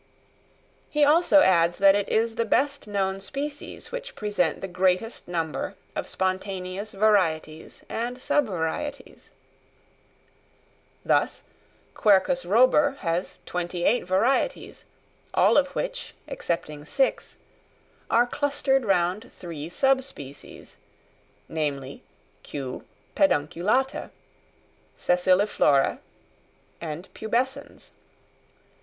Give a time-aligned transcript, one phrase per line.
[0.89, 5.75] He also adds that it is the best known species which present the greatest number
[5.95, 9.29] of spontaneous varieties and sub varieties.
[11.05, 11.43] Thus
[11.93, 14.85] Quercus robur has twenty eight varieties,
[15.35, 17.37] all of which, excepting six,
[18.09, 20.77] are clustered round three sub species,
[21.47, 22.01] namely
[22.41, 22.85] Q.
[23.15, 24.09] pedunculata,
[24.97, 25.99] sessiliflora
[26.81, 27.91] and pubescens.